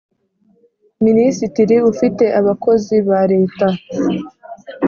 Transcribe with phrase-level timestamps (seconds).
[1.05, 3.67] minisitiri ufite abakozi ba leta